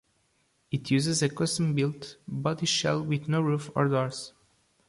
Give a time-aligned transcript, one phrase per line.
[0.71, 4.33] It uses a custom built bodyshell with no roof or doors.